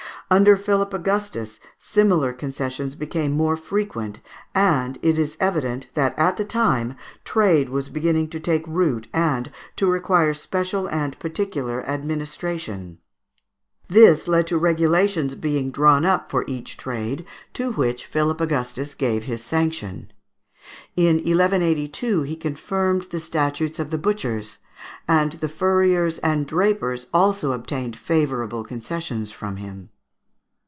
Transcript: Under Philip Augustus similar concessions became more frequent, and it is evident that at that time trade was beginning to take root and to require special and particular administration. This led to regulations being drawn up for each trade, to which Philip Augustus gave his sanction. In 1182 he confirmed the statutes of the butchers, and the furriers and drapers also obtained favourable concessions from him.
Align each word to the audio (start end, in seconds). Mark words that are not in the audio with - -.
Under 0.31 0.55
Philip 0.55 0.93
Augustus 0.93 1.59
similar 1.77 2.31
concessions 2.31 2.95
became 2.95 3.33
more 3.33 3.57
frequent, 3.57 4.19
and 4.55 4.97
it 5.01 5.19
is 5.19 5.35
evident 5.41 5.87
that 5.93 6.17
at 6.17 6.37
that 6.37 6.47
time 6.47 6.95
trade 7.25 7.67
was 7.67 7.89
beginning 7.89 8.29
to 8.29 8.39
take 8.39 8.63
root 8.65 9.09
and 9.11 9.51
to 9.75 9.87
require 9.87 10.33
special 10.33 10.87
and 10.87 11.19
particular 11.19 11.85
administration. 11.85 12.99
This 13.89 14.25
led 14.25 14.47
to 14.47 14.57
regulations 14.57 15.35
being 15.35 15.69
drawn 15.69 16.05
up 16.05 16.29
for 16.29 16.45
each 16.47 16.77
trade, 16.77 17.25
to 17.55 17.73
which 17.73 18.05
Philip 18.05 18.39
Augustus 18.39 18.95
gave 18.95 19.25
his 19.25 19.43
sanction. 19.43 20.13
In 20.95 21.17
1182 21.17 22.21
he 22.21 22.37
confirmed 22.37 23.07
the 23.11 23.19
statutes 23.19 23.79
of 23.79 23.89
the 23.89 23.97
butchers, 23.97 24.59
and 25.09 25.33
the 25.33 25.49
furriers 25.49 26.19
and 26.19 26.47
drapers 26.47 27.07
also 27.13 27.51
obtained 27.51 27.97
favourable 27.97 28.63
concessions 28.63 29.31
from 29.33 29.57
him. 29.57 29.89